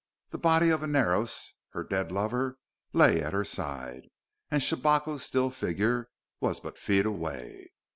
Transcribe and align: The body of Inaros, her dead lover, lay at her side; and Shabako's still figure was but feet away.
The 0.29 0.39
body 0.39 0.69
of 0.71 0.81
Inaros, 0.81 1.53
her 1.73 1.83
dead 1.83 2.11
lover, 2.11 2.57
lay 2.91 3.21
at 3.21 3.33
her 3.33 3.45
side; 3.45 4.09
and 4.49 4.59
Shabako's 4.63 5.21
still 5.21 5.51
figure 5.51 6.09
was 6.39 6.59
but 6.59 6.79
feet 6.79 7.05
away. 7.05 7.69